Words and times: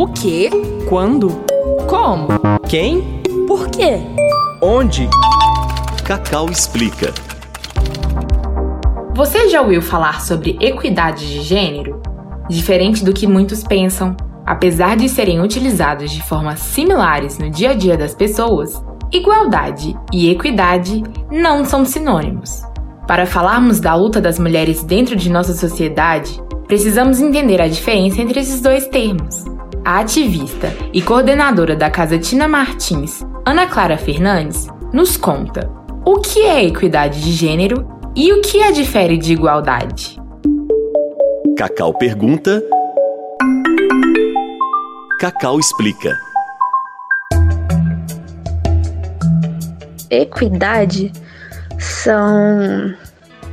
O 0.00 0.08
quê? 0.08 0.48
Quando? 0.88 1.28
Como? 1.86 2.28
Quem? 2.66 3.20
Por 3.46 3.68
quê? 3.68 3.98
Onde? 4.62 5.06
Cacau 6.06 6.48
explica. 6.48 7.12
Você 9.14 9.50
já 9.50 9.60
ouviu 9.60 9.82
falar 9.82 10.22
sobre 10.22 10.56
equidade 10.58 11.28
de 11.28 11.42
gênero? 11.42 12.00
Diferente 12.48 13.04
do 13.04 13.12
que 13.12 13.26
muitos 13.26 13.62
pensam, 13.62 14.16
apesar 14.46 14.96
de 14.96 15.06
serem 15.06 15.42
utilizados 15.42 16.10
de 16.10 16.22
formas 16.22 16.60
similares 16.60 17.38
no 17.38 17.50
dia 17.50 17.72
a 17.72 17.74
dia 17.74 17.98
das 17.98 18.14
pessoas, 18.14 18.82
igualdade 19.12 19.94
e 20.10 20.30
equidade 20.30 21.02
não 21.30 21.62
são 21.62 21.84
sinônimos. 21.84 22.62
Para 23.06 23.26
falarmos 23.26 23.80
da 23.80 23.94
luta 23.94 24.18
das 24.18 24.38
mulheres 24.38 24.82
dentro 24.82 25.14
de 25.14 25.28
nossa 25.28 25.52
sociedade, 25.52 26.42
precisamos 26.66 27.20
entender 27.20 27.60
a 27.60 27.68
diferença 27.68 28.22
entre 28.22 28.40
esses 28.40 28.62
dois 28.62 28.86
termos. 28.86 29.59
A 29.84 30.00
ativista 30.00 30.68
e 30.92 31.00
coordenadora 31.00 31.74
da 31.74 31.90
Casa 31.90 32.18
Tina 32.18 32.46
Martins, 32.46 33.24
Ana 33.46 33.66
Clara 33.66 33.96
Fernandes, 33.96 34.68
nos 34.92 35.16
conta 35.16 35.70
o 36.04 36.18
que 36.20 36.40
é 36.40 36.64
equidade 36.64 37.22
de 37.22 37.32
gênero 37.32 37.88
e 38.14 38.30
o 38.32 38.42
que 38.42 38.62
a 38.62 38.70
difere 38.70 39.16
de 39.16 39.32
igualdade. 39.32 40.20
Cacau 41.56 41.94
pergunta. 41.94 42.62
Cacau 45.18 45.58
explica. 45.58 46.14
Equidade 50.10 51.10
são 51.78 52.94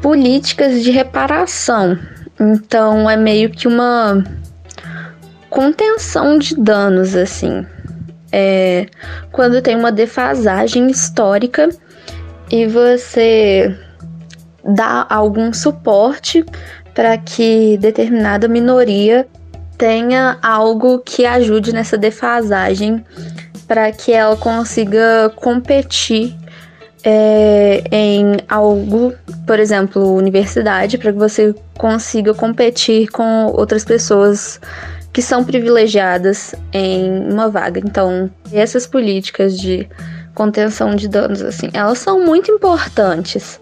políticas 0.00 0.82
de 0.82 0.90
reparação. 0.90 1.98
Então 2.40 3.08
é 3.10 3.16
meio 3.16 3.50
que 3.50 3.68
uma 3.68 4.24
contenção 5.54 6.36
de 6.36 6.56
danos 6.56 7.14
assim. 7.14 7.64
É 8.32 8.86
quando 9.30 9.62
tem 9.62 9.76
uma 9.76 9.92
defasagem 9.92 10.90
histórica 10.90 11.68
e 12.50 12.66
você 12.66 13.72
dá 14.64 15.06
algum 15.08 15.52
suporte 15.52 16.44
para 16.92 17.16
que 17.16 17.78
determinada 17.78 18.48
minoria 18.48 19.28
tenha 19.78 20.38
algo 20.42 20.98
que 20.98 21.24
ajude 21.24 21.72
nessa 21.72 21.96
defasagem 21.96 23.04
para 23.68 23.92
que 23.92 24.12
ela 24.12 24.36
consiga 24.36 25.32
competir 25.36 26.36
é, 27.04 27.84
em 27.92 28.38
algo, 28.48 29.12
por 29.46 29.60
exemplo, 29.60 30.14
universidade, 30.14 30.98
para 30.98 31.12
que 31.12 31.18
você 31.18 31.54
consiga 31.78 32.34
competir 32.34 33.08
com 33.08 33.46
outras 33.46 33.84
pessoas 33.84 34.60
que 35.14 35.22
são 35.22 35.44
privilegiadas 35.44 36.56
em 36.72 37.32
uma 37.32 37.48
vaga. 37.48 37.80
Então, 37.82 38.28
essas 38.52 38.84
políticas 38.84 39.56
de 39.56 39.88
contenção 40.34 40.96
de 40.96 41.06
danos, 41.06 41.40
assim, 41.40 41.70
elas 41.72 41.98
são 41.98 42.24
muito 42.24 42.50
importantes. 42.50 43.60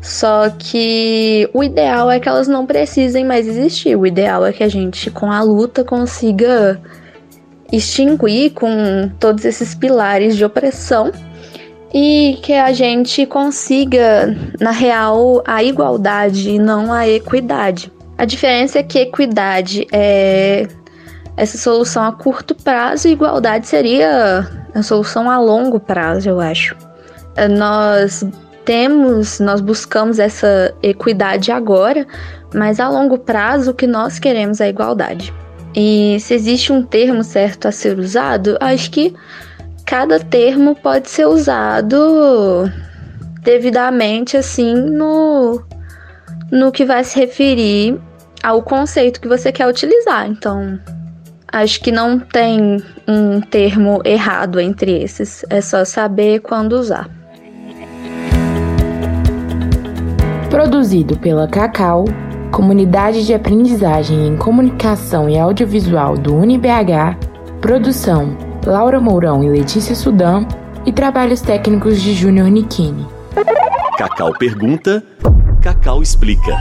Só 0.00 0.48
que 0.48 1.50
o 1.52 1.62
ideal 1.64 2.08
é 2.08 2.20
que 2.20 2.28
elas 2.28 2.46
não 2.46 2.64
precisem 2.64 3.24
mais 3.24 3.48
existir. 3.48 3.96
O 3.96 4.06
ideal 4.06 4.46
é 4.46 4.52
que 4.52 4.62
a 4.62 4.68
gente, 4.68 5.10
com 5.10 5.30
a 5.30 5.42
luta, 5.42 5.82
consiga 5.82 6.80
extinguir 7.72 8.50
com 8.52 9.10
todos 9.18 9.44
esses 9.44 9.74
pilares 9.74 10.36
de 10.36 10.44
opressão 10.44 11.10
e 11.92 12.38
que 12.44 12.52
a 12.52 12.72
gente 12.72 13.26
consiga, 13.26 14.36
na 14.60 14.70
real, 14.70 15.42
a 15.44 15.64
igualdade 15.64 16.50
e 16.50 16.58
não 16.60 16.92
a 16.92 17.08
equidade. 17.08 17.90
A 18.16 18.24
diferença 18.24 18.78
é 18.78 18.82
que 18.84 19.00
equidade 19.00 19.84
é 19.90 20.68
essa 21.36 21.56
solução 21.56 22.04
a 22.04 22.12
curto 22.12 22.54
prazo 22.54 23.08
e 23.08 23.12
igualdade 23.12 23.66
seria 23.66 24.46
a 24.74 24.82
solução 24.82 25.30
a 25.30 25.38
longo 25.38 25.80
prazo, 25.80 26.28
eu 26.28 26.40
acho. 26.40 26.76
Nós 27.56 28.24
temos, 28.64 29.40
nós 29.40 29.60
buscamos 29.60 30.18
essa 30.18 30.74
equidade 30.82 31.50
agora, 31.50 32.06
mas 32.54 32.78
a 32.78 32.88
longo 32.88 33.18
prazo 33.18 33.70
o 33.70 33.74
que 33.74 33.86
nós 33.86 34.18
queremos 34.18 34.60
é 34.60 34.68
igualdade. 34.68 35.32
E 35.74 36.18
se 36.20 36.34
existe 36.34 36.72
um 36.72 36.82
termo 36.82 37.24
certo 37.24 37.66
a 37.66 37.72
ser 37.72 37.98
usado, 37.98 38.58
acho 38.60 38.90
que 38.90 39.14
cada 39.86 40.20
termo 40.20 40.74
pode 40.76 41.08
ser 41.08 41.26
usado 41.26 42.70
devidamente 43.42 44.36
assim 44.36 44.74
no 44.74 45.62
no 46.50 46.70
que 46.70 46.84
vai 46.84 47.02
se 47.02 47.18
referir 47.18 47.98
ao 48.42 48.62
conceito 48.62 49.20
que 49.20 49.26
você 49.26 49.50
quer 49.50 49.66
utilizar. 49.66 50.28
Então, 50.28 50.78
acho 51.52 51.80
que 51.82 51.92
não 51.92 52.18
tem 52.18 52.82
um 53.06 53.40
termo 53.40 54.00
errado 54.04 54.58
entre 54.58 55.02
esses, 55.02 55.44
é 55.50 55.60
só 55.60 55.84
saber 55.84 56.40
quando 56.40 56.72
usar. 56.72 57.08
Produzido 60.48 61.16
pela 61.18 61.46
Cacau, 61.46 62.04
Comunidade 62.50 63.24
de 63.24 63.32
Aprendizagem 63.32 64.26
em 64.26 64.36
Comunicação 64.36 65.28
e 65.28 65.38
Audiovisual 65.38 66.16
do 66.16 66.34
UniBH, 66.34 67.16
produção 67.60 68.36
Laura 68.66 69.00
Mourão 69.00 69.42
e 69.42 69.48
Letícia 69.48 69.94
Sudam 69.94 70.46
e 70.84 70.92
trabalhos 70.92 71.40
técnicos 71.40 72.00
de 72.00 72.12
Júnior 72.14 72.48
Nikini. 72.48 73.06
Cacau 73.96 74.32
pergunta, 74.38 75.02
Cacau 75.62 76.02
explica. 76.02 76.56